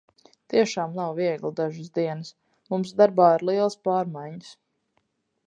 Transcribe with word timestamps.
Tiešām 0.51 0.95
nav 0.99 1.11
viegli 1.19 1.51
dažas 1.59 1.91
dienas. 1.99 2.33
Mums 2.75 2.95
darbā 3.03 3.29
ir 3.37 3.47
lielas 3.51 3.79
pārmaiņas. 3.91 4.51